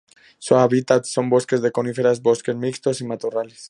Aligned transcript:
Su 0.39 0.55
hábitat 0.55 1.05
son 1.05 1.29
bosques 1.29 1.61
de 1.61 1.71
coníferas, 1.71 2.23
bosques 2.23 2.55
mixtos 2.55 3.01
y 3.01 3.05
matorrales. 3.05 3.59